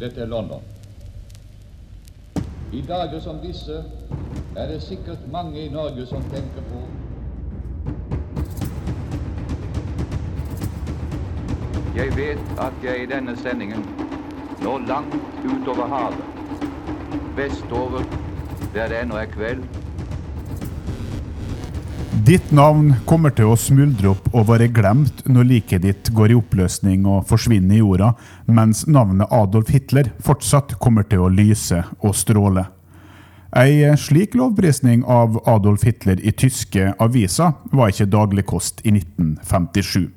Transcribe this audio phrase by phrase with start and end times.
[0.00, 0.62] Dette er London.
[2.72, 3.84] I dager som disse
[4.56, 6.82] er det sikkert mange i Norge som tenker på
[11.96, 13.86] Jeg vet at jeg i denne sendingen
[14.62, 16.24] når langt utover havet,
[17.36, 18.04] vestover,
[18.74, 19.85] der det ennå er kveld.
[22.26, 26.38] Ditt navn kommer til å smuldre opp og være glemt når liket ditt går i
[26.40, 28.08] oppløsning og forsvinner i jorda,
[28.50, 32.66] mens navnet Adolf Hitler fortsatt kommer til å lyse og stråle.
[33.56, 40.10] Ei slik lovprisning av Adolf Hitler i tyske aviser var ikke dagligkost i 1957.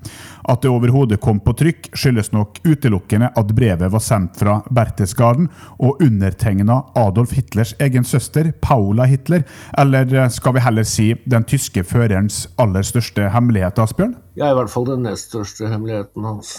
[0.51, 5.47] At det overhodet kom på trykk, skyldes nok utelukkende at brevet var sendt fra Berthesgaden
[5.77, 9.45] og undertegna Adolf Hitlers egen søster, Paula Hitler,
[9.79, 14.17] eller skal vi heller si den tyske førerens aller største hemmelighet, Asbjørn?
[14.35, 16.57] Ja, i hvert fall den nest største hemmeligheten hans.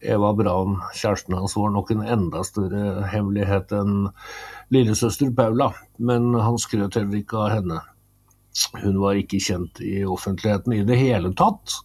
[0.00, 4.08] Eva Braun, kjæresten hans, var nok en enda større hemmelighet enn
[4.72, 7.80] lillesøster Paula, men han skrøt heller ikke av henne.
[8.80, 11.76] Hun var ikke kjent i offentligheten i det hele tatt.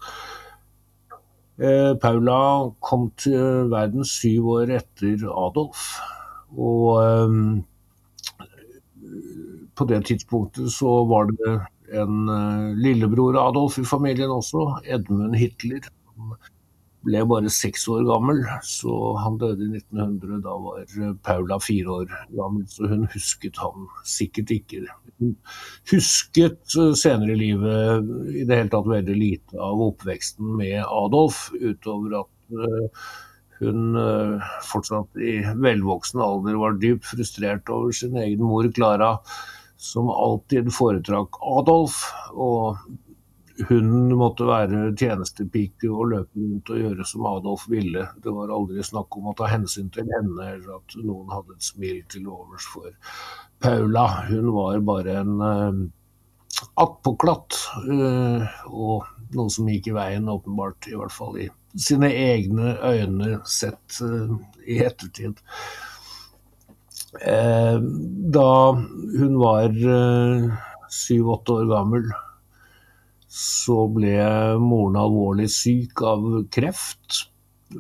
[1.60, 2.40] Eh, Paula
[2.84, 5.86] kom til verden syv år etter Adolf,
[6.56, 7.38] og eh,
[9.76, 11.54] på det tidspunktet så var det
[12.00, 15.84] en eh, lillebror Adolf i familien også, Edmund Hitler
[17.06, 20.40] ble bare seks år gammel, så han døde i 1900.
[20.46, 24.84] Da var eh, Paula fire år gammel, så hun husket han sikkert ikke.
[25.22, 25.36] Hun
[25.92, 31.48] husket eh, senere i livet i det hele tatt veldig lite av oppveksten med Adolf,
[31.60, 33.06] utover at eh,
[33.62, 33.96] hun
[34.68, 39.14] fortsatt i velvoksen alder var dypt frustrert over sin egen mor Klara,
[39.80, 42.02] som alltid foretrakk Adolf.
[42.34, 42.82] og
[43.70, 48.04] hun måtte være tjenestepike og løpe rundt og gjøre som Adolf ville.
[48.24, 51.68] Det var aldri snakk om å ta hensyn til henne, eller at noen hadde et
[51.68, 52.92] smil til overs for
[53.64, 54.08] Paula.
[54.28, 55.80] Hun var bare en uh,
[56.84, 59.08] attpåklatt, uh, og
[59.38, 64.36] noe som gikk i veien, åpenbart, i hvert fall i sine egne øyne sett uh,
[64.68, 65.40] i ettertid.
[67.16, 69.72] Da hun var
[70.92, 72.10] syv-åtte år gammel,
[73.36, 74.16] så ble
[74.64, 77.26] moren alvorlig syk av kreft.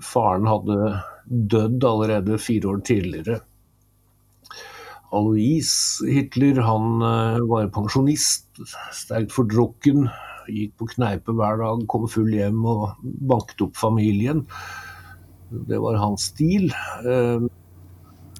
[0.03, 0.95] Faren hadde
[1.25, 3.39] dødd allerede fire år tidligere.
[5.15, 5.71] Alois
[6.09, 8.49] Hitler han eh, var pensjonist,
[8.91, 10.09] sterkt fordrukken.
[10.51, 14.43] Gikk på kneipe hver dag, kom full hjem og banket opp familien.
[15.69, 16.67] Det var hans stil.
[17.05, 17.47] Eh,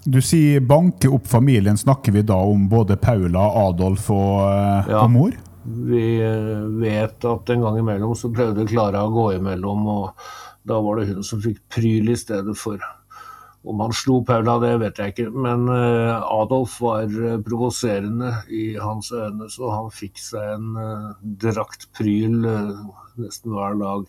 [0.06, 1.80] du sier banke opp familien.
[1.80, 5.02] Snakker vi da om både Paula, Adolf og, eh, ja.
[5.06, 5.45] og mor?
[5.66, 10.28] Vi eh, vet at en gang imellom så prøvde Klara å gå imellom, og
[10.70, 12.82] da var det hun som fikk pryl i stedet for.
[13.66, 18.76] Om han slo Paula, det vet jeg ikke, men eh, Adolf var eh, provoserende i
[18.78, 20.78] hans øyne, så han fikk seg en
[21.42, 22.46] drakt pryl
[23.18, 24.06] nesten hver dag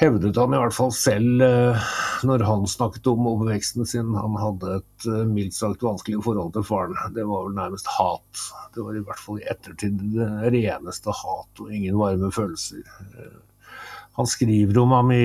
[0.00, 1.90] hevdet han i hvert fall selv eh,
[2.26, 4.14] når han snakket om oppveksten sin.
[4.16, 6.96] Han hadde et eh, mildt sagt vanskelig forhold til faren.
[7.16, 8.44] Det var vel nærmest hat.
[8.74, 12.84] Det var i hvert fall i ettertid det reneste hat og ingen varme følelser.
[13.12, 13.38] Eh,
[14.16, 15.22] han skriver om ham i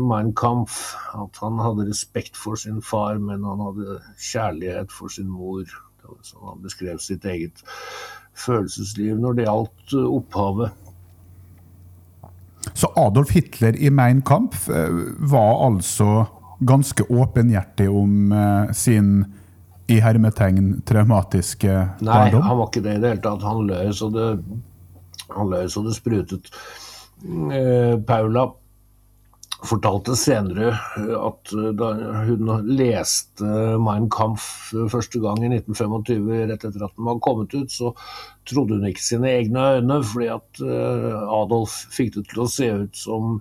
[0.00, 5.28] Mein Kampf at han hadde respekt for sin far, men han hadde kjærlighet for sin
[5.30, 5.66] mor.
[5.68, 7.62] Det var sånn han beskrev sitt eget
[8.34, 10.72] følelsesliv når det gjaldt opphavet.
[12.72, 14.88] Så Adolf Hitler i Mein Kampf eh,
[15.18, 16.26] var altså
[16.64, 19.24] ganske åpenhjertig om eh, sin
[19.86, 22.40] i hermetegn traumatiske barndom?
[22.40, 23.44] Nei, han var ikke det i det hele tatt.
[23.44, 24.28] Han løy så det,
[25.34, 26.52] han løy så det sprutet.
[27.24, 28.48] Eh, Paula
[29.64, 31.90] fortalte senere eh, at eh, da
[32.28, 33.48] hun leste
[33.82, 37.92] Mein Kampf første gang i 1925, rett etter at den var kommet ut, så
[38.48, 42.70] trodde hun ikke sine egne øyne, fordi at eh, Adolf fikk det til å se
[42.84, 43.38] ut som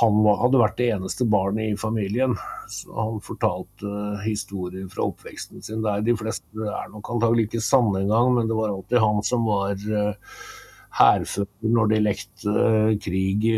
[0.00, 2.36] han hadde vært det eneste barnet i familien.
[2.72, 6.04] Så han fortalte historier fra oppveksten sin der.
[6.06, 9.76] De fleste er nok antagelig ikke sanne engang, men det var alltid han som var
[10.96, 12.68] hærfører når de lekte
[13.04, 13.50] krig,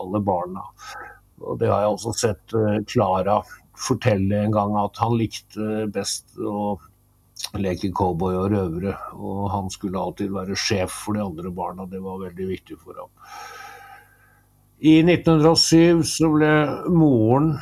[0.00, 0.64] alle barna.
[1.42, 2.54] Og det har jeg også sett
[2.90, 6.76] Klara uh, fortelle en gang, at han likte best å
[7.58, 8.94] leke cowboy og røvere.
[9.18, 11.88] Og han skulle alltid være sjef for de andre barna.
[11.90, 13.10] Det var veldig viktig for ham.
[14.82, 16.52] I 1907 så ble
[16.90, 17.56] moren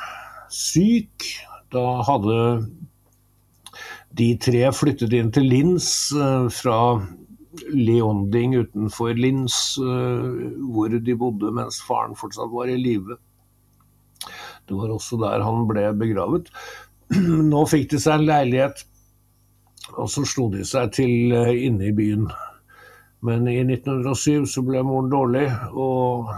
[0.53, 1.29] syk.
[1.71, 2.37] Da hadde
[4.19, 6.99] de tre flyttet inn til Linz uh, fra
[7.75, 13.17] Leonding utenfor Linz, hvor de bodde mens faren fortsatt var i live.
[14.69, 16.53] Det var også der han ble begravet.
[17.53, 18.85] Nå fikk de seg en leilighet,
[19.97, 22.29] og så slo de seg til inne i byen.
[23.27, 25.47] Men i 1907 så ble moren dårlig
[25.77, 26.31] og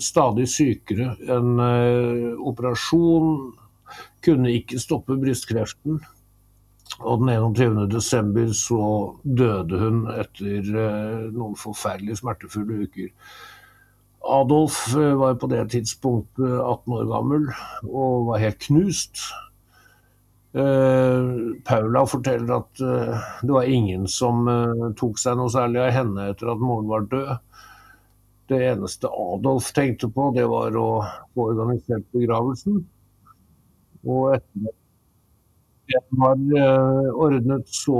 [0.00, 1.14] stadig sykere.
[1.28, 3.52] En uh, operasjon
[4.24, 6.00] kunne ikke stoppe brystkreften.
[7.00, 7.80] Og den 21.
[7.90, 8.84] desember så
[9.24, 13.12] døde hun etter uh, noen forferdelig smertefulle uker.
[14.24, 17.48] Adolf uh, var på det tidspunktet 18 år gammel
[17.88, 19.20] og var helt knust.
[20.54, 25.90] Uh, Paula forteller at uh, det var ingen som uh, tok seg noe særlig av
[25.96, 27.32] henne etter at moren var død.
[28.52, 30.88] Det eneste Adolf tenkte på, det var å
[31.34, 32.84] få organisert begravelsen.
[34.04, 34.70] Og etter
[35.96, 37.98] at den var ordnet, så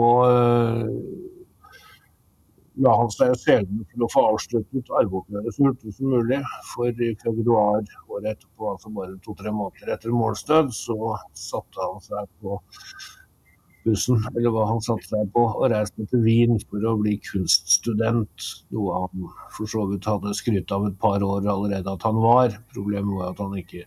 [2.82, 6.40] la han seg selene til å få avsluttet arveoppgjøret så hurtig som mulig.
[6.72, 10.96] For i februar året etterpå, altså bare to-tre måneder etter død, så
[11.38, 12.58] satte han seg på
[13.84, 18.48] bussen, eller hva han satte seg på, og reiste til Wien for å bli kunststudent.
[18.74, 22.56] Noe han for så vidt hadde skrytt av et par år allerede at han var.
[22.74, 23.84] Problemet var at han ikke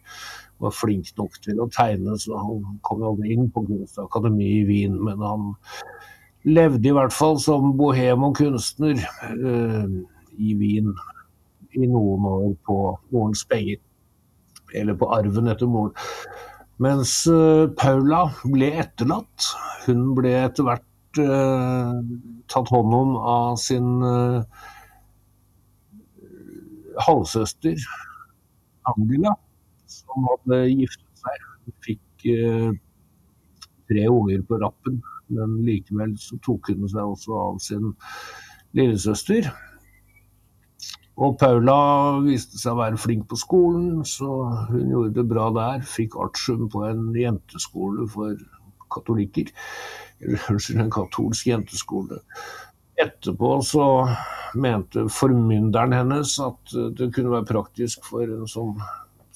[0.63, 5.01] var flink nok til å tegne, så han kom aldri inn på Kunstakademiet i Wien.
[5.03, 5.49] Men han
[6.47, 8.99] levde i hvert fall som bohem og kunstner
[9.35, 9.87] uh,
[10.37, 10.93] i Wien
[11.77, 12.77] i noen år på
[13.13, 13.81] morens penger.
[14.75, 15.93] Eller på arven etter moren.
[16.83, 19.49] Mens uh, Paula ble etterlatt.
[19.87, 21.99] Hun ble etter hvert uh,
[22.51, 23.89] tatt hånd om av sin
[26.97, 27.77] halvsøster
[28.89, 29.35] Angela,
[29.91, 31.43] som hadde giftet seg.
[31.67, 32.27] Hun fikk
[33.91, 35.01] tre unger på rappen.
[35.33, 37.93] Men likevel så tok hun seg også av sin
[38.77, 39.49] lillesøster.
[41.17, 41.77] Og Paula
[42.21, 44.27] viste seg å være flink på skolen, så
[44.69, 45.81] hun gjorde det bra der.
[45.81, 48.37] Fikk artium på en jenteskole for
[48.93, 49.49] katolikker.
[50.21, 52.21] Unnskyld, en katolsk jenteskole.
[53.01, 53.87] Etterpå så
[54.57, 58.77] mente formynderen hennes at det kunne være praktisk for en sånn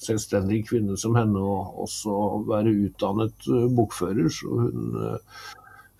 [0.02, 2.14] selvstendig kvinne som henne å også
[2.48, 3.46] være utdannet
[3.76, 4.30] bokfører.
[4.34, 4.96] Så hun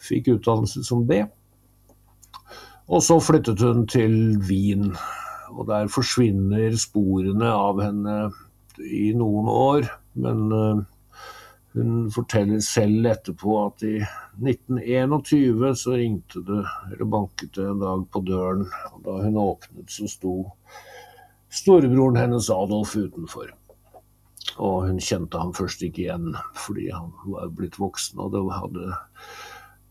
[0.03, 1.25] fikk utdannelse som det.
[2.93, 4.91] Og så flyttet hun til Wien,
[5.53, 8.17] og der forsvinner sporene av henne
[8.83, 9.87] i noen år.
[10.19, 10.83] Men uh,
[11.73, 13.95] hun forteller selv etterpå at i
[14.43, 16.61] 1921 så ringte det,
[16.91, 18.67] eller banket det en dag på døren.
[18.93, 20.37] og Da hun åpnet, så sto
[21.53, 23.55] storebroren hennes Adolf utenfor.
[24.59, 29.01] Og hun kjente ham først ikke igjen, fordi han var blitt voksen, og det hadde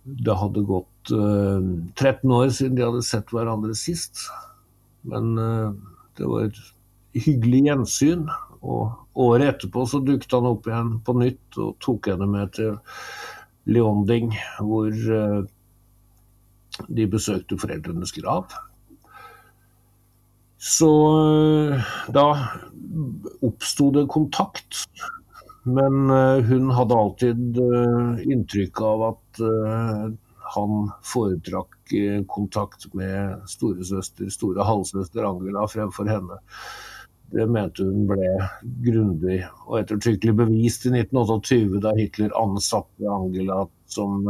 [0.04, 1.66] det hadde gått uh, eh,
[1.96, 4.26] 13 år siden de hadde sett hverandre sist.
[5.08, 5.74] Men uh,
[6.18, 6.62] det var et
[7.26, 8.26] hyggelig gjensyn.
[8.62, 12.76] Og året etterpå så dukket han opp igjen på nytt og tok henne med til
[13.70, 15.42] Leonding, hvor uh,
[16.90, 18.50] de besøkte foreldrenes grav.
[20.62, 20.92] Så
[22.14, 22.26] da
[23.42, 24.84] oppsto det kontakt
[25.64, 30.06] men eh, hun hadde alltid eh, inntrykk av at eh,
[30.56, 31.78] han foretrakk
[32.28, 36.40] kontakt med storesøster, store halvsøster Angela fremfor henne.
[37.32, 38.32] Det mente hun ble
[38.84, 39.38] grundig
[39.68, 44.28] og ettertrykkelig bevist i 1928, da Hitler ansatte Angela som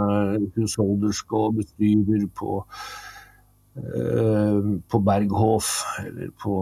[0.58, 2.60] husholderske og bestyrer på,
[4.94, 5.74] på Berghof,
[6.06, 6.60] eller på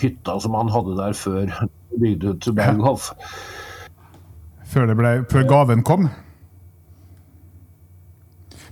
[0.00, 1.54] hytta som han hadde der før
[2.00, 3.12] bygde ut Berghoff.
[4.70, 6.08] Før, ble, før, gaven kom?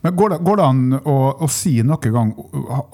[0.00, 2.28] Men Går det, går det an å, å, si noen gang,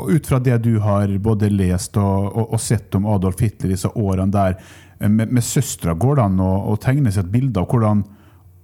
[0.08, 3.90] ut fra det du har både lest og, og, og sett om Adolf Hitler disse
[3.92, 4.56] årene der,
[5.04, 8.00] med, med søstera, går det an å, å, tegne seg et bilde av hvordan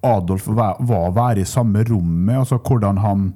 [0.08, 2.38] Adolf var, var å være i samme rommet?
[2.40, 3.28] altså Hvordan han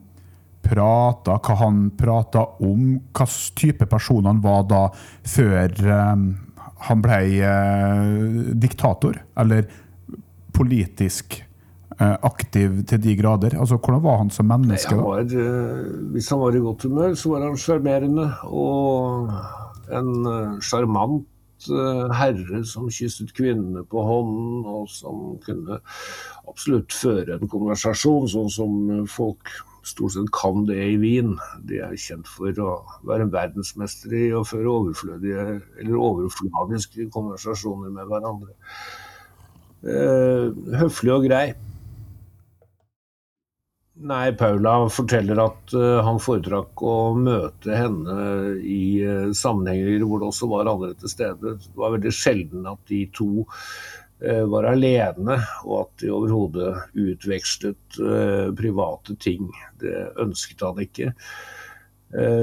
[0.65, 3.29] prata, hva han prata om, hva
[3.59, 4.83] type person han var da,
[5.29, 6.29] før um,
[6.85, 9.67] han ble eh, diktator, eller
[10.55, 11.39] politisk
[11.99, 13.59] eh, aktiv til de grader?
[13.59, 14.95] Altså, Hvordan var han som menneske?
[14.95, 19.33] Han var, eh, hvis han var i godt humør, så var han sjarmerende og
[19.93, 25.81] en eh, sjarmant eh, herre som kysset kvinnene på hånden, og som kunne
[26.45, 29.57] absolutt føre en konversasjon, sånn som folk
[29.89, 31.35] stort sett kan det i Wien.
[31.69, 32.77] De er kjent for å
[33.09, 35.47] være verdensmestere i å føre overflødige
[35.81, 38.57] eller overfladiske konversasjoner med hverandre.
[39.85, 40.51] Eh,
[40.81, 41.47] høflig og grei.
[43.95, 48.17] Nei, Paula forteller at uh, han foretrakk å møte henne
[48.59, 51.53] i uh, sammenhenger hvor det også var andre til stede.
[51.63, 53.47] Det var veldig sjelden at de to
[54.49, 57.99] var alene, og at de overhodet utvekslet
[58.57, 59.51] private ting.
[59.83, 61.13] Det ønsket han ikke.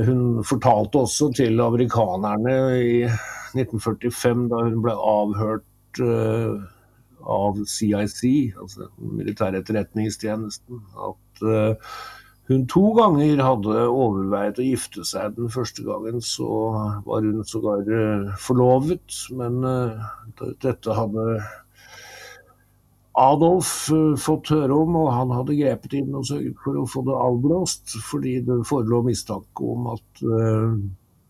[0.07, 6.01] Hun fortalte også til amerikanerne i 1945, da hun ble avhørt
[7.21, 8.21] av CIC,
[8.59, 11.45] altså militæretterretningstjenesten, at
[12.51, 15.38] hun to ganger hadde overveid å gifte seg.
[15.38, 16.50] Den første gangen så
[17.05, 17.85] var hun sågar
[18.43, 19.07] forlovet,
[19.39, 19.61] men
[20.65, 21.39] dette hadde
[23.22, 23.72] Adolf
[24.22, 27.98] fått høre om, og han hadde grepet inn og sørget for å få det avblåst,
[28.08, 30.24] fordi det forelå mistanke om at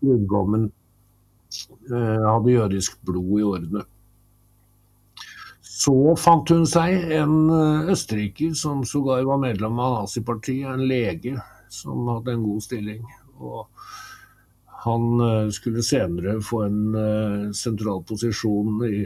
[0.02, 0.70] brudgommen
[1.92, 3.84] hadde jødisk blod i årene.
[5.82, 11.34] Så fant hun seg en eh, østerriker som sågar var medlem av nazipartiet, en lege
[11.74, 13.02] som hadde en god stilling.
[13.42, 13.66] Og
[14.84, 19.00] han eh, skulle senere få en eh, sentral posisjon i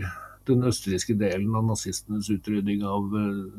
[0.49, 3.09] den østerrikske delen av nazistenes utrydding av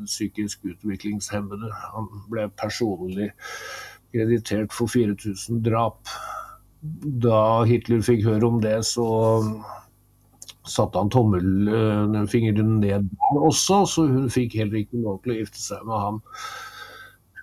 [0.05, 1.71] psykisk utviklingshemmede.
[1.93, 3.31] Han ble personlig
[4.13, 6.13] kreditert for 4000 drap.
[7.23, 9.07] Da Hitler fikk høre om det, så
[10.67, 15.61] satte han tommelfingeren eh, ned også, så hun fikk heller ikke lov til å gifte
[15.61, 16.21] seg med ham.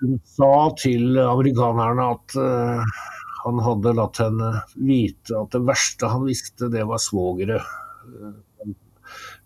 [0.00, 2.96] Hun sa til amerikanerne at uh,
[3.44, 7.60] han hadde latt henne vite at det verste han visste, det var svogere.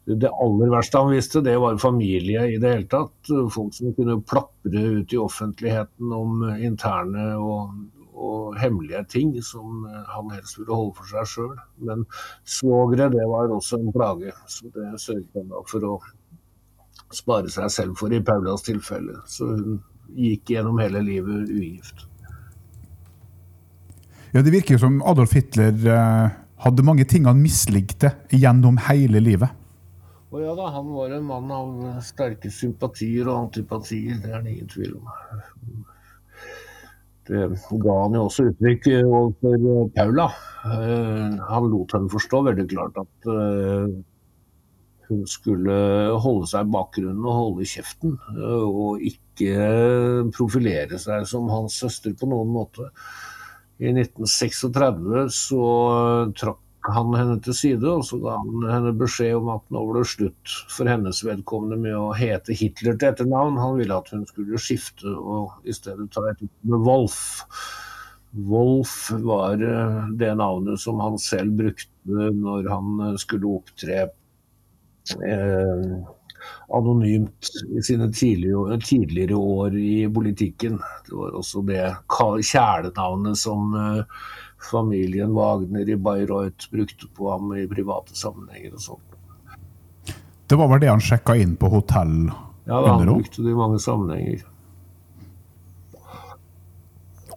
[0.08, 3.28] Det aller verste han visste, det var familie i det hele tatt.
[3.52, 7.76] Folk som kunne plapre ut i offentligheten om interne og
[8.18, 11.52] og hemmelige ting som han helst ville holde for seg sjøl.
[11.86, 12.04] Men
[12.48, 14.32] svogere, det var også en plage.
[14.50, 15.94] Så det sørget han da for å
[17.14, 19.20] spare seg selv for i Paulas tilfelle.
[19.30, 19.78] Så hun
[20.16, 22.06] gikk gjennom hele livet ugift.
[24.34, 26.34] Ja, Det virker som Adolf Hitler eh,
[26.64, 29.54] hadde mange ting han mislikte gjennom hele livet.
[30.28, 34.56] Og ja da, han var en mann av sterke sympatier og antipatier, det er det
[34.56, 35.08] ingen tvil om
[37.28, 37.49] det
[37.85, 40.28] ga han jo også uttrykk overfor eh, Paula.
[40.64, 43.90] Eh, han lot henne forstå veldig klart at eh,
[45.08, 45.76] hun skulle
[46.25, 48.18] holde seg i bakgrunnen og holde kjeften.
[48.37, 52.90] Og ikke profilere seg som hans søster på noen måte.
[53.80, 55.62] I 1936 så
[56.37, 56.61] trakk
[56.95, 60.09] han henne til side, og så ga han henne beskjed om at nå var det
[60.11, 63.61] slutt for hennes vedkommende med å hete Hitler til etternavn.
[63.61, 67.21] Han ville at hun skulle skifte og i stedet ta et med Wolf.
[68.49, 75.99] Wolf var eh, det navnet som han selv brukte når han eh, skulle opptre eh,
[76.68, 80.78] anonymt i sine tidligere, tidligere, år i politikken.
[81.07, 81.85] Det var også det
[82.50, 84.28] kjælenavnet som eh,
[84.70, 89.08] familien Wagner i Bayreuth brukte på ham i private sammenhenger og sånt.
[90.48, 92.30] Det var vel det han sjekka inn på hotell?
[92.68, 94.46] Ja, da, han brukte det i mange sammenhenger.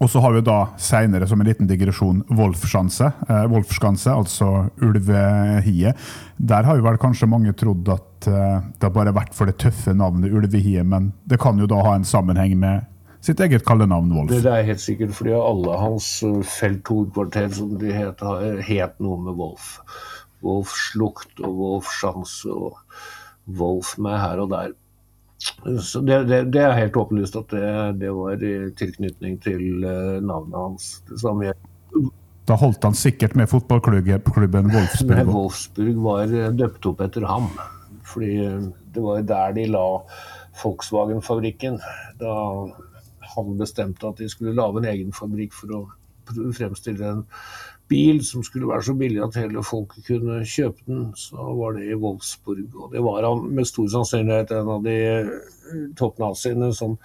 [0.01, 4.47] Og så har vi da seinere, som en liten digresjon, Wolfskanse, eh, Wolfskanse, altså
[4.81, 5.99] ulvehiet.
[6.37, 9.59] Der har jo vel kanskje mange trodd at eh, det har bare vært for det
[9.61, 12.87] tøffe navnet ulvehiet, men det kan jo da ha en sammenheng med
[13.25, 14.31] sitt eget kallenavn Wolf.
[14.33, 18.23] Det, er helt sikkert fordi alle hans uh, felthovedkvarter som de het,
[18.67, 19.75] het noe med Wolf.
[20.41, 22.79] Wolf Slukt og Wolf Sjanse og
[23.59, 24.73] Wolf med her og der.
[25.81, 27.67] Så det, det, det er helt åpenlyst at det,
[28.01, 30.89] det, var i tilknytning til uh, navnet hans.
[31.09, 31.53] Det samme
[32.49, 35.13] da holdt han sikkert med fotballklubben Wolfsburg?
[35.13, 37.51] Nei, Wolfsburg var uh, døpt opp etter ham.
[38.11, 38.33] Fordi
[38.91, 39.83] det var der de la
[40.61, 41.77] Volkswagen-fabrikken.
[42.19, 42.33] Da
[43.35, 45.81] han bestemte at de skulle lage en egen fabrikk for å
[46.55, 47.23] fremstille en
[47.91, 51.89] bil som skulle være så billig at hele folket kunne kjøpe den, så var det
[51.89, 52.69] i Wolfsburg.
[52.77, 55.31] Og det var han med stor sannsynlighet en av de eh,
[55.99, 56.95] toppnaziene som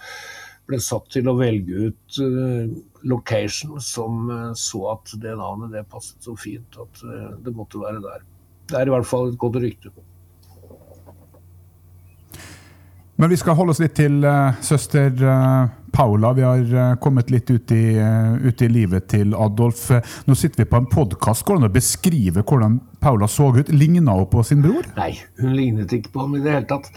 [0.67, 2.67] ble satt til å velge ut uh,
[3.07, 7.79] location, som uh, så at det navnet det passet så fint at uh, det måtte
[7.79, 8.25] være der.
[8.67, 9.93] Det er i hvert fall et godt rykte.
[13.17, 14.19] Men vi skal holde oss litt til
[14.61, 15.09] søster
[15.97, 19.87] Paula, vi har eh, kommet litt ut i, eh, ut i, livet til Adolf.
[20.29, 21.41] Nå sitter vi på en podkast.
[21.41, 23.71] Går det an å beskrive hvordan Paula så ut?
[23.73, 24.85] Ligna hun på sin bror?
[24.99, 26.91] Nei, hun lignet ikke på ham i det hele tatt.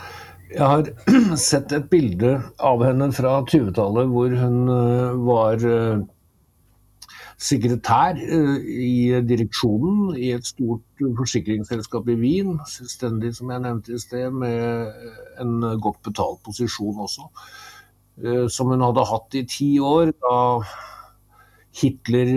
[0.53, 0.91] Jeg har
[1.49, 5.65] sett et bilde av henne fra 20-tallet hvor hun eh, var
[7.41, 12.61] sekretær i direksjonen i et stort forsikringsselskap i Wien.
[12.69, 14.93] Selvstendig, som jeg nevnte i sted, med
[15.41, 17.31] en godt betalt posisjon også.
[18.53, 20.13] Som hun hadde hatt i ti år.
[20.21, 20.37] Da
[21.81, 22.33] Hitler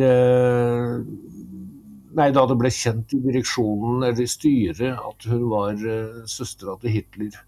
[2.14, 5.80] Nei, da det ble kjent i direksjonen eller i styret at hun var
[6.30, 7.40] søstera til Hitler,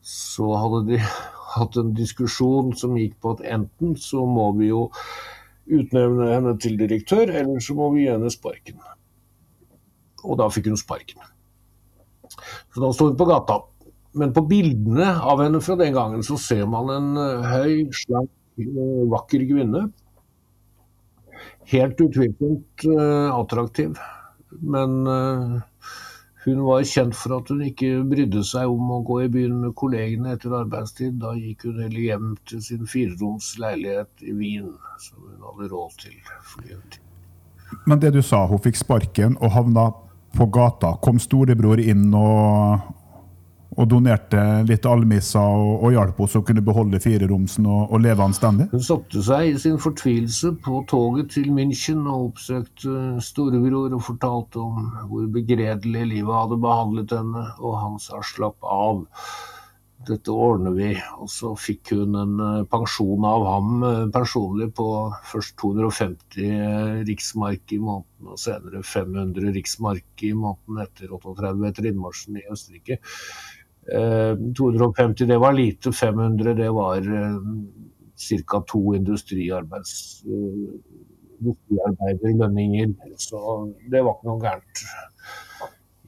[0.00, 1.00] så hadde de
[1.56, 4.86] hatt en diskusjon som gikk på at enten så må vi jo
[5.72, 8.80] utnevne henne til direktør, eller så må vi gi henne sparken.
[10.24, 11.22] Og da fikk hun sparken.
[12.32, 13.60] Så da sto hun på gata.
[14.18, 18.32] Men på bildene av henne fra den gangen så ser man en eh, høy, slank,
[18.60, 19.86] eh, vakker kvinne.
[21.72, 23.94] Helt utvilsomt uh, attraktiv.
[24.60, 25.06] Men
[26.44, 29.76] hun var kjent for at hun ikke brydde seg om å gå i byen med
[29.78, 31.20] kollegene etter arbeidstid.
[31.22, 35.94] Da gikk hun heller hjem til sin fireroms leilighet i Wien, som hun hadde råd
[36.02, 36.18] til.
[37.86, 39.86] Men det du sa, hun fikk sparken og havna
[40.34, 40.96] på gata.
[41.04, 42.90] Kom storebror inn og,
[43.72, 48.26] og donerte litt almisser og, og hjalp oss å kunne beholde fireromsen og, og leve
[48.26, 48.68] anstendig?
[48.72, 54.60] Hun satte seg i sin fortvilelse på toget til München og oppsøkte storebror og fortalte
[54.60, 59.06] om hvor begredelig livet hadde behandlet henne, og han sa slapp av
[60.08, 60.90] dette ordner vi.
[61.22, 64.88] Og så fikk hun en eh, pensjon av ham eh, personlig på
[65.30, 71.90] først 250 eh, riksmark i måneden, og senere 500 riksmark i måneden etter 38 etter
[71.92, 72.98] innmarsjen i Østerrike.
[73.82, 77.02] 250 det var lite, 500 det var
[78.46, 78.60] ca.
[78.68, 80.22] to industriarbeids
[81.42, 82.94] industriarbeiderlønninger.
[83.18, 83.40] Så
[83.90, 84.84] det var ikke noe gærent.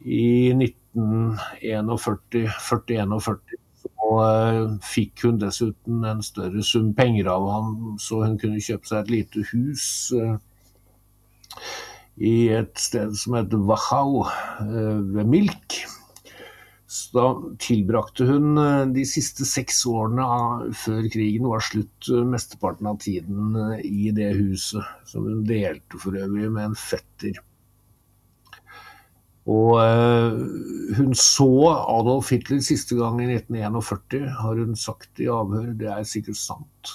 [0.05, 3.61] I 1941, 40-41
[4.05, 8.89] og eh, fikk hun dessuten en større sum penger av ham, så hun kunne kjøpe
[8.89, 9.87] seg et lite hus
[10.19, 10.37] eh,
[12.29, 15.81] i et sted som heter Wachau eh, ved Milk.
[16.95, 17.25] Så da
[17.59, 18.55] tilbrakte hun
[18.95, 25.27] de siste seks årene før krigen var slutt, mesteparten av tiden i det huset, som
[25.27, 27.41] hun delte for øvrig med en fetter.
[29.51, 29.75] Og
[30.97, 35.75] hun så Adolf Hitler siste gang i 1941, har hun sagt i avhør.
[35.77, 36.95] Det er sikkert sant.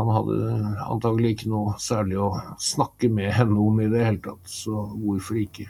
[0.00, 0.40] Han hadde
[0.88, 5.44] antagelig ikke noe særlig å snakke med henne om i det hele tatt, så hvorfor
[5.44, 5.68] ikke?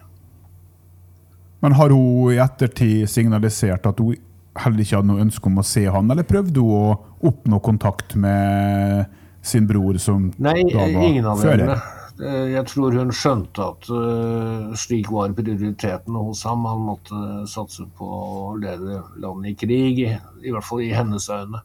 [1.67, 4.15] Men har hun i ettertid signalisert at hun
[4.55, 8.15] heller ikke hadde noe ønske om å se han, eller prøvde hun å oppnå kontakt
[8.23, 9.09] med
[9.43, 11.65] sin bror som Nei, da var ingen av fører?
[11.65, 11.97] Denne.
[12.23, 16.63] Eh, jeg tror hun skjønte at uh, slik var prioriteten hos ham.
[16.71, 20.15] Han måtte satse på å lede landet i krig, i,
[20.47, 21.65] i hvert fall i hennes øyne.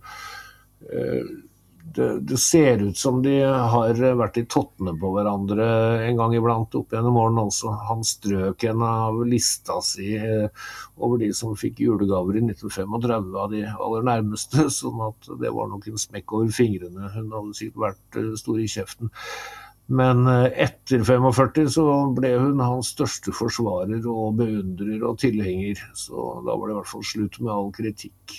[1.84, 5.66] Det, det, ser ut som de har vært i tottene på hverandre
[6.06, 7.74] en gang iblant opp gjennom årene også.
[7.90, 10.48] Han strøk en av lista si uh,
[11.02, 15.72] over de som fikk julegaver i 1935 av de aller nærmeste, sånn at det var
[15.74, 17.12] nok en smekk over fingrene.
[17.18, 19.12] Hun hadde sikkert vært stor i kjeften.
[19.92, 25.82] Men eh, etter 45 så ble hun hans største forsvarer og beundrer og tilhenger.
[25.98, 28.38] Så da var det i hvert fall slutt med all kritikk.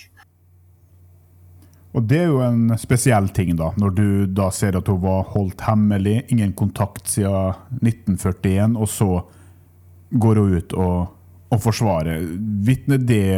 [1.93, 5.27] Og det er jo en spesiell ting, da, når du da ser at hun var
[5.35, 7.53] holdt hemmelig, ingen kontakt siden
[7.83, 9.09] 1941, og så
[10.09, 11.13] går hun ut og,
[11.53, 12.25] og forsvarer.
[12.65, 13.29] Vitner det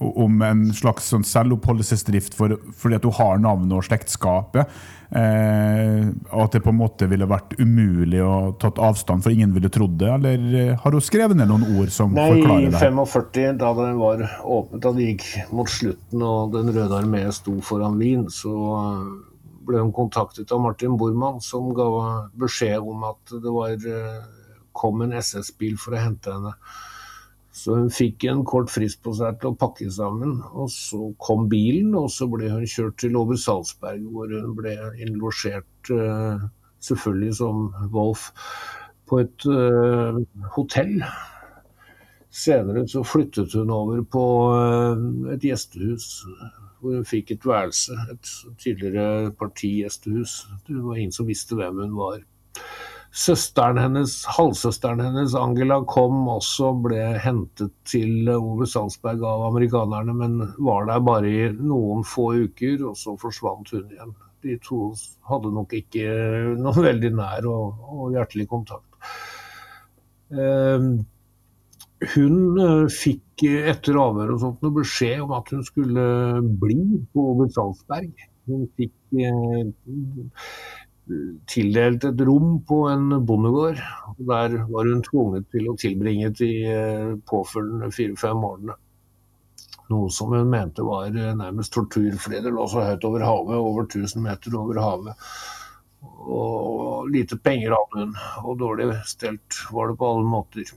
[0.00, 4.70] om en slags sånn selvoppholdelsesdrift for, fordi at hun har navnet og slektskapet.
[5.10, 9.70] Eh, at det på en måte ville vært umulig å tatt avstand, for ingen ville
[9.72, 10.10] trodd det?
[10.14, 12.76] Eller eh, har hun skrevet ned noen ord som Nei, forklarer det?
[12.76, 17.02] Nei, i 45, da det var åpnet, da det gikk mot slutten og Den røde
[17.02, 19.10] armé sto foran Wien, så eh,
[19.66, 21.88] ble hun kontaktet av Martin Bormann, som ga
[22.38, 24.22] beskjed om at det var, eh,
[24.72, 26.54] kom en SS-bil for å hente henne.
[27.52, 30.36] Så hun fikk en kort frist på seg til å pakke sammen.
[30.54, 34.76] Og så kom bilen, og så ble hun kjørt til Over Salzberg, hvor hun ble
[35.02, 36.46] innlosjert, uh,
[36.86, 38.30] selvfølgelig som Wolf,
[39.10, 40.22] på et uh,
[40.54, 41.00] hotell.
[42.30, 46.08] Senere så flyttet hun over på uh, et gjestehus,
[46.78, 47.98] hvor hun fikk et værelse.
[48.14, 50.44] Et tidligere partigjestehus.
[50.68, 52.22] Det var ingen som visste hvem hun var.
[53.10, 60.36] Søsteren hennes, halvsøsteren hennes, Angela, kom også, ble hentet til Ove Salzberg av amerikanerne, men
[60.62, 64.14] var der bare i noen få uker, og så forsvant hun igjen.
[64.46, 64.92] De to
[65.28, 66.06] hadde nok ikke
[66.62, 69.10] noen veldig nær og, og hjertelig kontakt.
[70.30, 70.86] Eh,
[72.14, 76.04] hun eh, fikk etter avhøret og sånt noe beskjed om at hun skulle
[76.62, 78.14] bli på Ove Salzberg.
[78.48, 79.66] Hun fikk eh,
[81.50, 83.80] tildelt et rom på en bondegård.
[84.16, 88.76] og Der var hun tvunget til å tilbringe de eh, påfølgende fire-fem årene.
[89.90, 93.56] Noe som hun mente var eh, nærmest tortur, fordi det lå så høyt over havet,
[93.58, 95.26] over 1000 meter over havet.
[96.20, 100.72] Og lite penger hadde hun, og dårlig stelt var det på alle måter.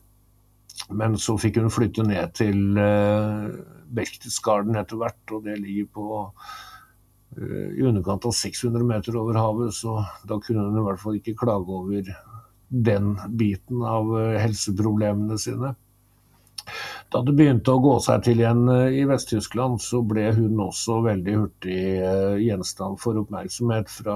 [0.89, 3.47] Men så fikk hun flytte ned til uh,
[3.93, 6.23] Berchtesgaden etter hvert, og det ligger på
[7.37, 11.37] i underkant av 600 meter over havet, så da kunne hun i hvert fall ikke
[11.39, 12.11] klage over
[12.73, 15.73] den biten av uh, helseproblemene sine.
[17.13, 21.35] Da det begynte å gå seg til igjen i Vest-Tyskland, så ble hun også veldig
[21.35, 21.81] hurtig
[22.41, 24.15] gjenstand for oppmerksomhet fra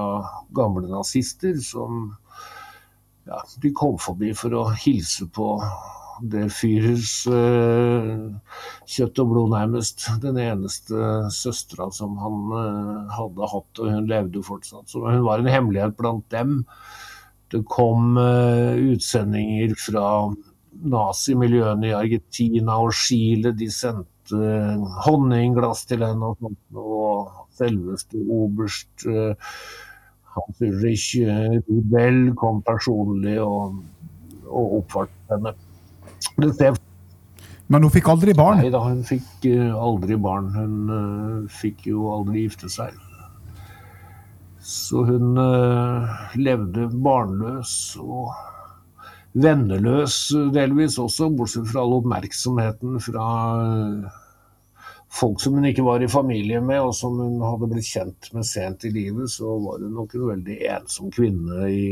[0.56, 2.08] gamle nazister, som
[3.28, 5.52] ja, de kom forbi for å hilse på
[6.26, 8.28] det fyrers uh,
[8.88, 10.06] kjøtt og blod, nærmest.
[10.22, 10.98] Den eneste
[11.34, 14.88] søstera som han uh, hadde hatt, og hun levde fortsatt.
[14.90, 16.62] Så hun var en hemmelighet blant dem.
[17.52, 20.06] Det kom uh, utsendinger fra
[20.78, 23.54] nazimiljøene i Argentina og Chile.
[23.56, 24.54] De sendte
[25.06, 29.06] honningglass til henne og sånt, og selveste oberst
[30.38, 31.16] Hans Ulrich
[31.66, 33.80] Rudel kom personlig og,
[34.46, 35.56] og oppvartet henne.
[37.68, 38.62] Men hun fikk aldri barn?
[38.62, 40.48] Nei da, hun fikk uh, aldri barn.
[40.54, 42.96] Hun uh, fikk jo aldri gifte seg.
[44.64, 48.32] Så hun uh, levde barnløs og
[49.38, 50.16] venneløs
[50.54, 53.26] delvis også, bortsett fra all oppmerksomheten fra
[55.12, 58.48] folk som hun ikke var i familie med, og som hun hadde blitt kjent med
[58.48, 61.84] sent i livet, så var hun nok en veldig ensom kvinne i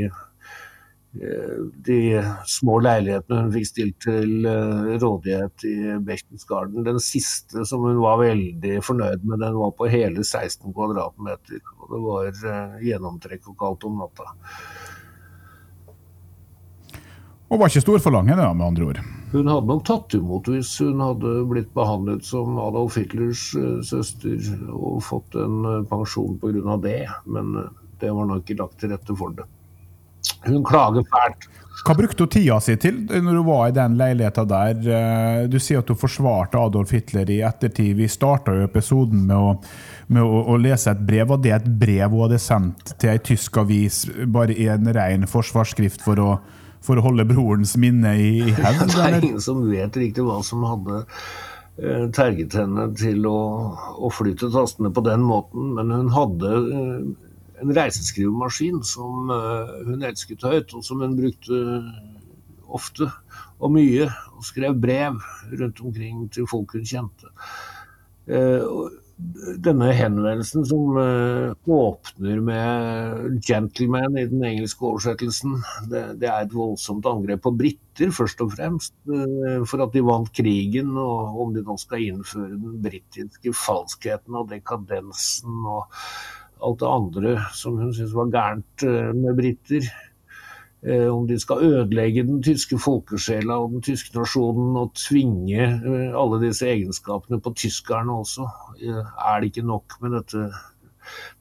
[1.86, 1.98] de
[2.46, 6.84] små leilighetene hun fikk stilt til eh, rådighet i Berchtesgaden.
[6.86, 11.62] Den siste som hun var veldig fornøyd med, den var på hele 16 kvadratmeter.
[11.80, 14.30] Og det var eh, gjennomtrekk og kaldt om natta.
[17.46, 19.02] Og var ikke stor forlange det, med andre ord?
[19.30, 24.38] Hun hadde nok tatt imot hvis hun hadde blitt behandlet som Adolf Hitlers eh, søster
[24.72, 26.80] og fått en pensjon pga.
[26.82, 27.54] det, men
[28.00, 29.46] det var nok ikke lagt til rette for det.
[30.44, 31.48] Hun klager fælt.
[31.86, 34.78] Hva brukte hun tida si til når hun var i den leiligheta der?
[34.96, 37.92] Eh, du sier at hun forsvarte Adolf Hitler i ettertid.
[37.98, 39.52] Vi starta episoden med, å,
[40.10, 41.28] med å, å, lese et brev.
[41.30, 45.28] Var det et brev hun hadde sendt til ei tysk avis, bare i en ren
[45.30, 46.30] forsvarsskrift for å,
[46.82, 48.88] for å holde brorens minne i, i hevd?
[48.96, 53.38] Det er ingen som vet riktig hva som hadde eh, terget henne til å,
[54.00, 57.25] å flytte tastene på den måten, men hun hadde eh,
[57.62, 61.62] en reiseskrivemaskin som eh, hun elsket høyt, og som hun brukte
[62.66, 63.08] ofte
[63.62, 64.10] og mye.
[64.36, 65.18] Og skrev brev
[65.56, 67.32] rundt omkring til folk hun kjente.
[68.26, 68.78] Eh,
[69.64, 70.98] denne henvendelsen som
[71.72, 75.54] åpner med 'gentleman' i den engelske oversettelsen,
[75.88, 78.92] det, er et voldsomt angrep på briter, først og fremst.
[79.64, 84.50] For at de vant krigen, og om de nå skal innføre den britiske falskheten og
[84.52, 85.88] dekadensen og
[86.64, 89.88] alt det andre som hun syntes var gærent eh, med briter.
[90.86, 96.16] Eh, om de skal ødelegge den tyske folkesjela og den tyske nasjonen og tvinge eh,
[96.16, 98.48] alle disse egenskapene på tyskerne også.
[98.86, 100.48] Er det ikke nok med dette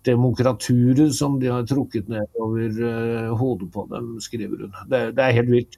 [0.05, 4.75] demokraturet som de har trukket ned over hodet på dem, skriver hun.
[4.91, 5.77] Det, det er helt vilt.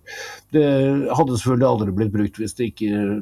[0.52, 0.66] Det
[1.16, 3.22] hadde selvfølgelig aldri blitt brukt hvis det ikke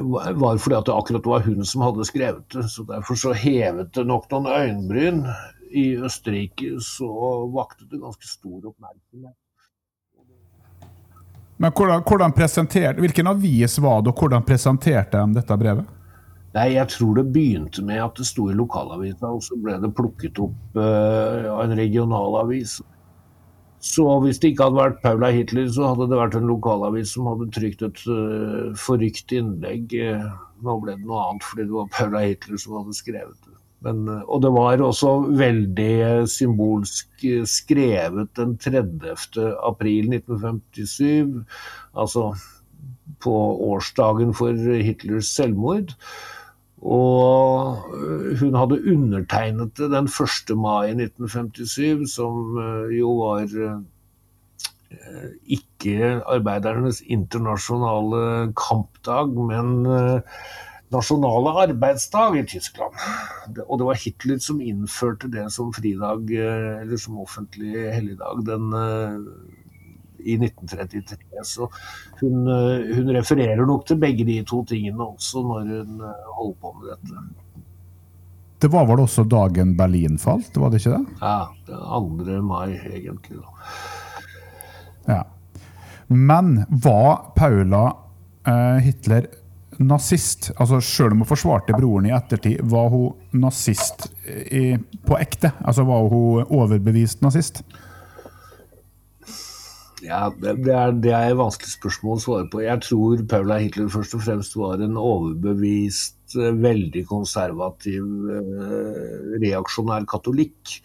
[0.00, 2.68] var fordi at det akkurat var hun som hadde skrevet det.
[2.72, 5.26] så Derfor så hevet det nok noen øyenbryn.
[5.70, 7.10] I Østerrike så
[7.52, 9.34] vakte det ganske stor oppmerksomhet.
[11.56, 15.92] Men hvordan, hvordan presenterte, Hvilken avis var det, og hvordan presenterte de dette brevet?
[16.56, 19.92] Nei, Jeg tror det begynte med at det sto i lokalavisa, og så ble det
[19.96, 22.78] plukket opp uh, av en regionalavis.
[23.86, 27.28] Så hvis det ikke hadde vært Paula Hitler, så hadde det vært en lokalavis som
[27.30, 29.94] hadde trykt et uh, forrykt innlegg.
[30.64, 33.54] Nå ble det noe annet fordi det var Paula Hitler som hadde skrevet det.
[33.86, 35.94] Men, uh, og det var også veldig
[36.32, 39.46] symbolsk skrevet den 30.
[39.70, 41.44] april 1957,
[41.94, 42.30] altså
[43.22, 43.36] på
[43.70, 45.94] årsdagen for Hitlers selvmord.
[46.84, 47.86] Og
[48.40, 50.52] hun hadde undertegnet det den 1.
[50.60, 53.80] mai 1957, som eh, jo var eh,
[55.56, 60.40] ikke arbeidernes internasjonale kampdag, men eh,
[60.92, 63.00] nasjonale arbeidsdag i Tyskland.
[63.66, 68.68] Og det var Hitler som innførte det som fridag, eller som offentlig helligdag, den
[70.26, 71.44] i 1933.
[71.44, 71.68] Så
[72.20, 76.58] hun, eh, hun, refererer nok til begge de to tingene også når hun eh, holder
[76.62, 77.26] på med dette.
[78.58, 81.16] Det var vel også dagen Berlin falt, var det ikke det?
[81.20, 81.80] Ja, det
[82.26, 82.42] 2.
[82.42, 83.40] mai egentlig.
[83.40, 83.48] da.
[85.06, 85.22] Ja.
[86.08, 87.84] Men var Paula
[88.46, 89.28] eh, Hitler
[89.78, 90.50] nazist?
[90.56, 95.52] Altså Selv om hun forsvarte broren i ettertid, var hun nazist i, på ekte?
[95.60, 97.62] Altså Var hun overbevist nazist?
[100.06, 102.60] Ja, det er, det er et vanskelig spørsmål å svare på.
[102.62, 108.04] Jeg tror Paula Hitler først og fremst var en overbevist, eh, veldig konservativ,
[108.36, 110.76] eh, reaksjonær katolikk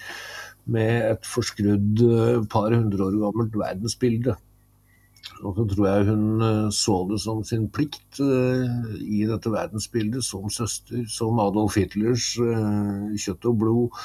[0.73, 4.37] med et forskrudd eh, par hundre år gammelt verdensbilde.
[5.45, 11.05] Og så tror jeg hun så det som sin plikt i dette verdensbildet, som søster,
[11.09, 13.99] som Adolf Hitlers kjøtt og blod,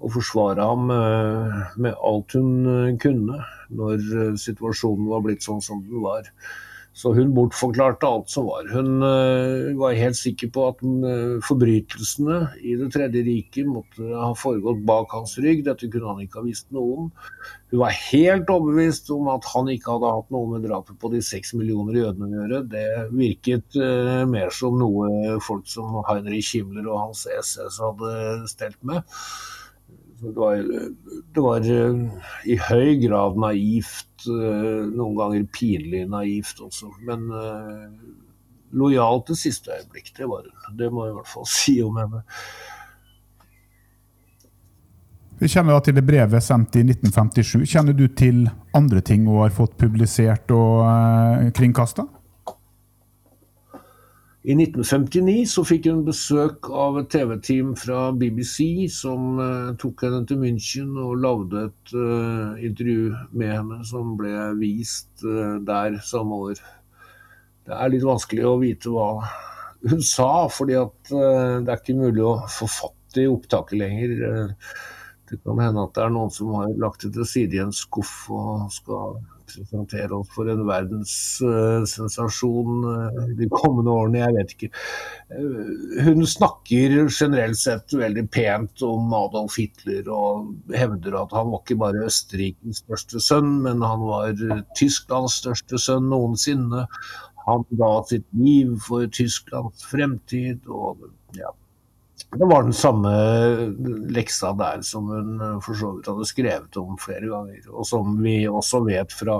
[0.00, 3.40] å forsvare ham med alt hun kunne
[3.74, 6.28] når eh, situasjonen var blitt sånn som den var.
[6.98, 8.66] Så hun bortforklarte alt som var.
[8.72, 14.32] Hun uh, var helt sikker på at uh, forbrytelsene i Det tredje riket måtte ha
[14.34, 15.62] foregått bak hans rygg.
[15.68, 17.12] Dette kunne han ikke ha visst noe om.
[17.70, 21.22] Hun var helt overbevist om at han ikke hadde hatt noe med drapet på de
[21.22, 22.62] seks millioner jødene å gjøre.
[22.72, 23.78] Det virket
[24.32, 29.04] mer som noe folk som Heinrich Himmler og hans SS hadde stelt med.
[30.20, 30.56] Det var,
[31.34, 31.98] det var eh,
[32.50, 36.90] i høy grad naivt, eh, noen ganger pinlig naivt også.
[37.06, 37.86] Men uh,
[38.74, 40.74] lojal til siste øyeblikk, det var hun.
[40.80, 42.24] Det må jeg i hvert fall si om henne.
[45.38, 47.62] Vi kjenner da til det brevet sendt i 1957.
[47.70, 52.08] Kjenner du til andre ting hun har fått publisert og kringkasta?
[54.46, 60.20] I 1959 så fikk hun besøk av et TV-team fra BBC som uh, tok henne
[60.30, 66.38] til München og lagde et uh, intervju med henne som ble vist uh, der samme
[66.52, 66.62] år.
[67.66, 69.08] Det er litt vanskelig å vite hva
[69.90, 74.54] hun sa, fordi at det er ikke mulig å få fatt i opptaket lenger.
[75.28, 77.74] Det kan hende at det er noen som har lagt det til side i en
[77.74, 84.18] skuff og skal presentere oss for en verdenssensasjon uh, de kommende årene.
[84.22, 84.70] Jeg vet ikke.
[85.32, 85.68] Uh,
[86.08, 90.32] hun snakker generelt sett veldig pent om Adolf Hitler og
[90.74, 94.32] hevder at han var ikke bare Østerrikens største sønn, men han var
[94.78, 96.82] Tysklands største sønn noensinne.
[97.48, 100.58] Han ga sitt liv for Tysklands fremtid.
[100.68, 100.96] og
[101.36, 101.50] ja,
[102.30, 103.10] det var den samme
[104.12, 107.62] leksa der som hun eh, for så vidt hadde skrevet om flere ganger.
[107.72, 109.38] Og som vi også vet fra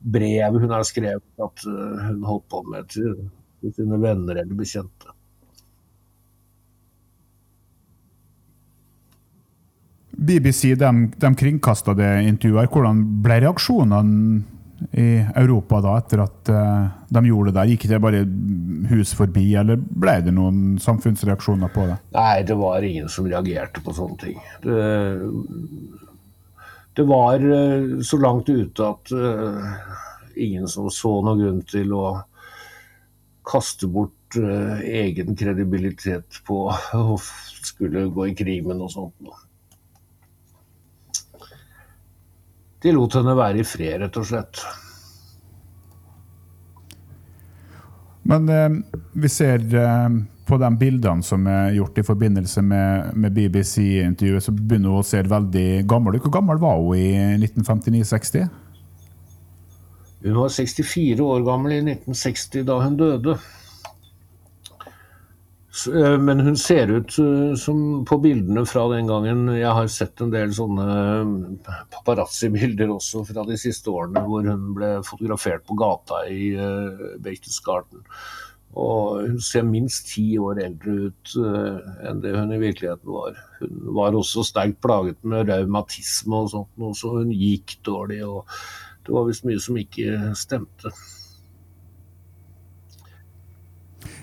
[0.00, 3.18] brev hun har skrevet at eh, hun holdt på med til,
[3.60, 5.12] til sine venner eller bekjente.
[10.22, 12.72] BBC de, de kringkasta det intervjuet.
[12.72, 14.42] Hvordan ble reaksjonene
[14.92, 17.70] i Europa da, etter at uh, de gjorde det der?
[17.72, 18.22] Gikk det bare
[18.90, 21.98] hus forbi, eller ble det noen samfunnsreaksjoner på det?
[22.16, 24.40] Nei, det var ingen som reagerte på sånne ting.
[24.64, 24.80] Det,
[26.98, 29.96] det var uh, så langt ute at uh,
[30.36, 32.06] ingen som så noen grunn til å
[33.46, 36.62] kaste bort egen kredibilitet på
[36.96, 39.18] å skulle gå i krig med noe sånt.
[42.82, 44.62] De lot henne være i fred, rett og slett.
[48.26, 48.68] Men eh,
[49.18, 50.08] vi ser eh,
[50.46, 55.06] på de bildene som er gjort i forbindelse med, med BBC-intervjuet, så begynner hun å
[55.06, 56.26] se veldig gammel ut.
[56.26, 58.50] Hvor gammel var hun i 1959-60?
[60.22, 63.38] Hun var 64 år gammel i 1960 da hun døde.
[65.72, 70.20] Eh, men hun ser ut eh, som på bildene fra den gangen Jeg har sett
[70.20, 75.76] en del sånne eh, paparazzi-bilder også fra de siste årene hvor hun ble fotografert på
[75.80, 76.52] gata i
[77.24, 78.04] Berchtesgaden.
[78.82, 81.32] Og hun ser minst ti år eldre ut
[82.08, 83.36] enn det hun i virkeligheten var.
[83.60, 88.22] Hun var også sterkt plaget med revmatisme og sånt, så hun gikk dårlig.
[88.24, 88.48] og
[89.04, 90.92] Det var visst mye som ikke stemte.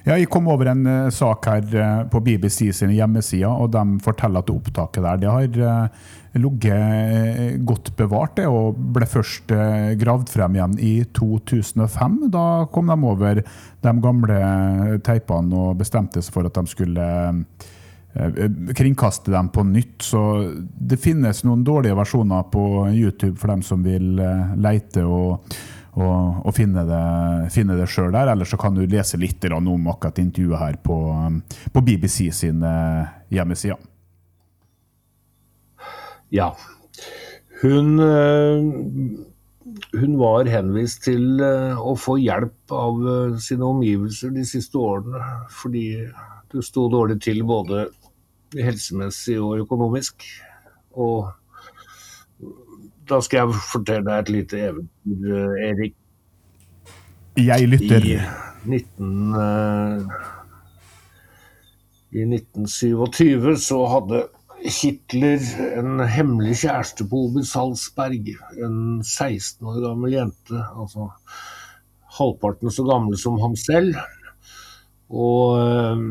[0.10, 4.00] Ja, jeg kom over en uh, sak her uh, på BBC sine hjemmesider, og de
[4.02, 6.08] forteller at opptaket der det har uh,
[6.42, 9.54] ligget godt bevart det, og ble først
[10.02, 12.18] gravd frem igjen i 2005.
[12.34, 13.44] Da kom de over
[13.86, 14.40] de gamle
[15.06, 17.08] teipene og bestemte seg for at de skulle
[18.78, 20.06] kringkaste dem på nytt.
[20.06, 20.22] Så
[20.62, 24.22] det finnes noen dårlige versjoner på YouTube for dem som vil
[24.58, 25.50] leite og
[26.00, 27.04] og, og finne det,
[27.52, 28.34] det sjøl der.
[28.34, 30.98] Eller så kan du lese litt om akkurat intervjuet her på,
[31.74, 32.74] på BBC sine
[33.34, 33.80] hjemmesider.
[36.30, 36.54] Ja.
[37.62, 38.62] Hun, eh,
[40.00, 45.20] hun var henvist til eh, å få hjelp av eh, sine omgivelser de siste årene,
[45.52, 45.88] fordi
[46.54, 47.90] det sto dårlig til både
[48.56, 50.24] helsemessig og økonomisk.
[50.96, 51.28] Og
[53.10, 55.96] da skal jeg fortelle deg et lite eventyr, Erik.
[57.40, 58.06] Jeg lytter.
[58.06, 58.20] I
[58.68, 59.36] 19...
[59.40, 60.04] eh,
[62.20, 64.26] I 1927 så hadde
[64.60, 65.46] Hitler
[65.80, 68.34] en hemmelig kjæreste på Obel Salzberg.
[68.60, 70.60] En 16 år gammel jente.
[70.76, 71.08] Altså
[72.20, 73.96] halvparten så gammel som ham selv.
[75.10, 76.06] Og eh,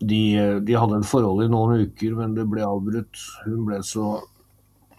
[0.00, 0.22] de,
[0.64, 3.20] de hadde et forhold i noen uker, men det ble avbrutt.
[3.46, 4.16] Hun ble så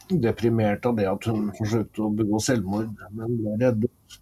[0.10, 4.20] deprimert av det at hun forsøkte å begå selvmord, men ble reddet.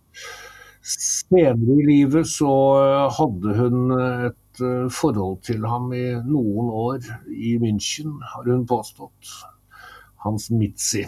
[0.84, 7.08] Senere i livet så eh, hadde hun et eh, forhold til ham i noen år
[7.32, 9.38] i München, har hun påstått.
[10.24, 11.06] Hans Mitzi.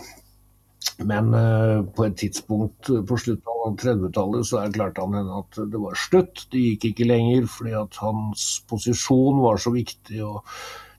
[1.03, 5.81] Men eh, på et tidspunkt på slutten av 30-tallet så erklærte han henne at det
[5.81, 6.45] var slutt.
[6.51, 10.21] Det gikk ikke lenger fordi at hans posisjon var så viktig.
[10.23, 10.43] og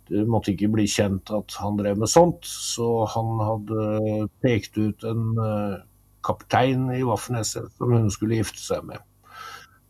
[0.09, 5.07] det måtte ikke bli kjent at han drev med sånt, så han hadde pekt ut
[5.09, 5.79] en uh,
[6.27, 9.03] kaptein i Waffen-SS som hun skulle gifte seg med.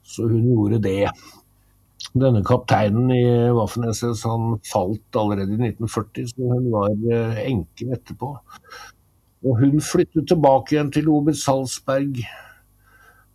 [0.06, 1.10] Så hun gjorde det.
[2.16, 3.24] Denne kapteinen i
[3.56, 8.32] Waffen-SS han falt allerede i 1940, så hun var uh, enke etterpå.
[9.46, 12.22] Og hun flyttet tilbake igjen til Obert Salzberg.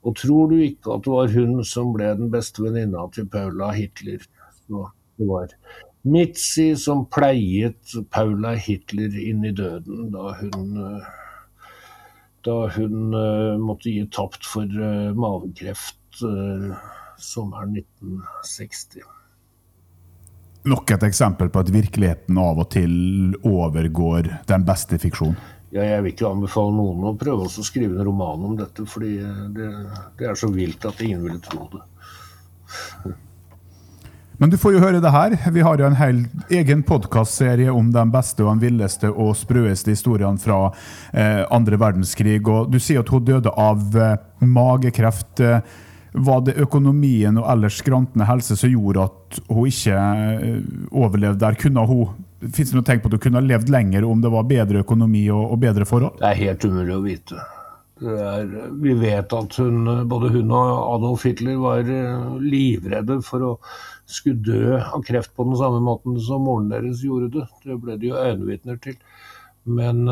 [0.01, 3.69] Og tror du ikke at det var hun som ble den beste venninna til Paula
[3.75, 4.25] Hitler?
[4.65, 4.87] Så
[5.19, 5.53] det var
[6.01, 10.71] Mitzi som pleiet Paula Hitler inn i døden da hun,
[12.47, 13.13] da hun
[13.61, 14.65] måtte gi tapt for
[15.13, 16.23] mavekreft
[17.21, 19.05] sommeren 1960.
[20.63, 22.91] Nok et eksempel på at virkeligheten av og til
[23.47, 25.33] overgår den beste fiksjon.
[25.71, 29.15] Ja, jeg vil ikke anbefale noen å prøve å skrive en roman om dette, fordi
[29.55, 29.69] det,
[30.19, 31.85] det er så vilt at ingen ville tro det.
[34.41, 35.35] Men du får jo høre det her.
[35.53, 39.93] Vi har jo en hel egen podkastserie om de beste og de villeste og sprøeste
[39.93, 40.71] historiene fra
[41.13, 42.39] eh, andre verdenskrig.
[42.49, 45.43] Og du sier at hun døde av eh, magekreft.
[46.25, 50.01] Var det økonomien og ellers skrantende helse som gjorde at hun ikke
[50.33, 50.57] eh,
[50.89, 51.61] overlevde der?
[51.61, 54.29] Kunne hun Fins det noe tegn på at hun kunne ha levd lenger om det
[54.33, 56.15] var bedre økonomi og, og bedre forhold?
[56.17, 57.43] Det er helt umulig å vite.
[58.01, 58.47] Er,
[58.81, 61.85] vi vet at hun, både hun og Adolf Hitler var
[62.41, 63.51] livredde for å
[64.13, 67.47] skulle dø av kreft på den samme måten som moren deres gjorde det.
[67.65, 68.97] Det ble de jo øyenvitner til.
[69.65, 70.05] Men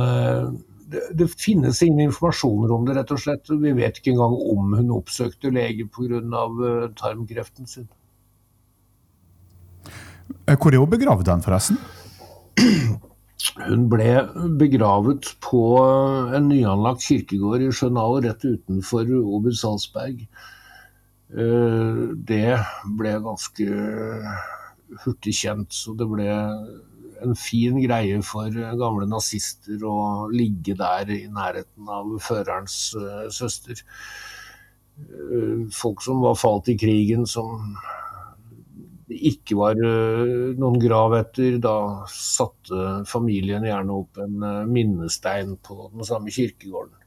[0.90, 3.50] det, det, finnes ingen informasjoner om det, rett og slett.
[3.50, 6.22] Vi vet ikke engang om hun oppsøkte lege pga.
[6.98, 7.90] tarmkreften sin.
[10.50, 11.78] Hvor er hun begravd den, forresten?
[13.56, 14.10] Hun ble
[14.60, 15.62] begravet på
[16.36, 20.26] en nyanlagt kirkegård i Schönau rett utenfor Ober Salzberg.
[21.30, 22.46] Det
[22.98, 23.66] ble ganske
[25.04, 26.26] hurtig kjent, så det ble
[27.20, 32.78] en fin greie for gamle nazister å ligge der i nærheten av førerens
[33.36, 33.84] søster.
[35.76, 37.76] Folk som var falt i krigen, som
[39.10, 44.40] det ikke var noen grav etter, da satte familien gjerne opp en
[44.70, 46.99] minnestein på den samme kirkegården.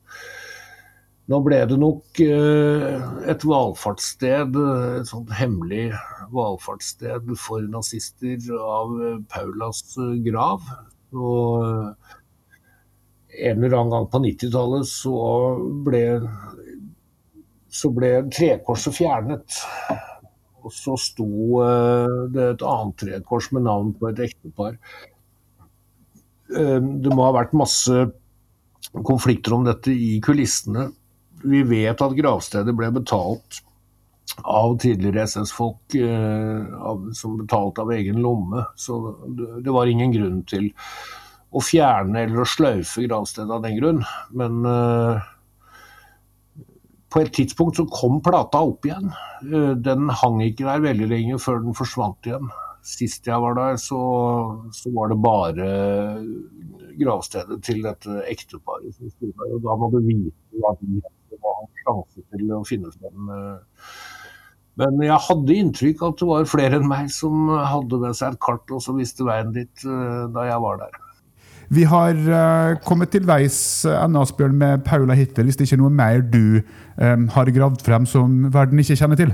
[1.31, 4.57] Nå ble det nok et valfartssted,
[4.99, 5.93] et sånt hemmelig
[6.35, 8.91] valfartssted for nazister av
[9.31, 9.85] Paulas
[10.25, 10.67] grav.
[11.15, 11.63] Og
[13.33, 15.17] en eller annen gang på 90-tallet så
[15.87, 16.03] ble,
[17.71, 19.61] så ble trekorset fjernet.
[20.63, 21.63] Og så sto
[22.35, 24.75] det et annet trekors med navn på et ektepar.
[26.51, 28.09] Det må ha vært masse
[29.07, 30.91] konflikter om dette i kulissene.
[31.43, 33.63] Vi vet at gravstedet ble betalt
[34.49, 35.97] av tidligere SS-folk,
[37.19, 38.65] som betalte av egen lomme.
[38.77, 38.99] Så
[39.65, 40.71] det var ingen grunn til
[41.53, 44.01] å fjerne eller å sløyfe gravstedet av den grunn.
[44.33, 44.63] Men
[47.13, 49.11] på et tidspunkt så kom plata opp igjen.
[49.85, 52.49] Den hang ikke der veldig lenge før den forsvant igjen.
[52.83, 53.99] Sist jeg var der, så,
[54.75, 55.67] så var det bare
[56.99, 59.53] gravstedet til dette ekteparet som sto der.
[59.55, 61.03] Og da må du vite hva de
[61.41, 63.31] har sjanse til å finne frem.
[64.81, 68.45] Men jeg hadde inntrykk at det var flere enn meg som hadde med seg et
[68.45, 71.01] kart og som visste veien dit da jeg var der.
[71.73, 73.57] Vi har uh, kommet til veis
[73.89, 75.47] ende, Asbjørn, med Paula Hitler.
[75.47, 76.61] Hvis det ikke er noe mer du
[77.01, 79.33] um, har gravd frem som verden ikke kjenner til?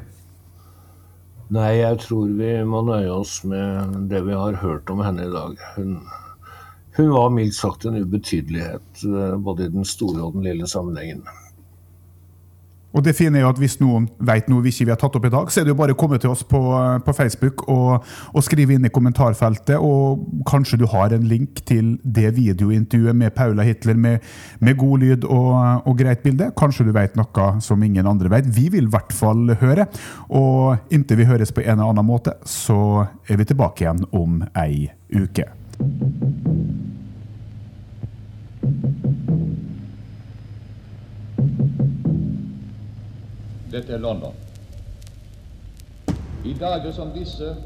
[1.57, 5.33] Nei, jeg tror vi må nøye oss med det vi har hørt om henne i
[5.33, 5.59] dag.
[5.75, 5.97] Hun,
[6.99, 9.03] hun var mildt sagt en ubetydelighet,
[9.43, 11.25] både i den store og den lille sammenhengen.
[12.97, 15.27] Og det fine er jo at Hvis noen vet noe vi ikke har tatt opp
[15.29, 16.61] i dag, så er det jo bare å komme til oss på,
[17.05, 19.77] på Facebook og, og, skrive inn i kommentarfeltet.
[19.77, 24.25] Og kanskje du har en link til det videointervjuet med Paula Hitler med,
[24.65, 25.53] med god lyd og,
[25.85, 26.51] og, greit bilde.
[26.59, 28.49] Kanskje du vet noe som ingen andre vet.
[28.57, 29.89] Vi vil i hvert fall høre.
[30.29, 34.43] Og inntil vi høres på en eller annen måte, så er vi tilbake igjen om
[34.57, 35.51] ei uke.
[43.73, 44.35] Dette er London.
[46.45, 47.57] I dager som disse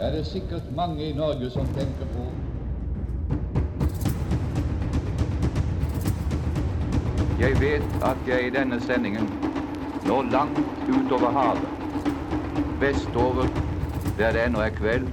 [0.00, 2.26] er det sikkert mange i Norge som tenker på
[7.40, 9.30] Jeg vet at jeg i denne sendingen
[10.06, 11.68] når langt utover havet,
[12.80, 13.48] vestover
[14.18, 15.08] der det ennå er kveld,